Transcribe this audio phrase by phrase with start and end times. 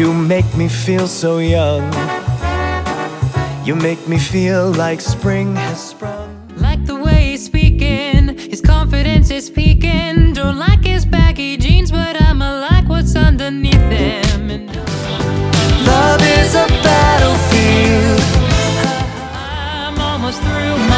[0.00, 1.82] You make me feel so young.
[3.66, 6.48] You make me feel like spring has sprung.
[6.56, 10.32] Like the way he's speaking, his confidence is peaking.
[10.32, 14.68] Don't like his baggy jeans, but I'ma like what's underneath them.
[15.84, 18.22] Love is a battlefield.
[19.34, 20.89] I'm almost through.